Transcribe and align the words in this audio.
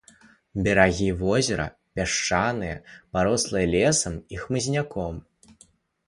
Берагі 0.67 1.09
возера 1.23 1.67
пясчаныя, 1.99 2.77
парослыя 3.17 3.67
лесам 3.75 4.17
і 4.37 4.41
хмызняком. 4.45 5.21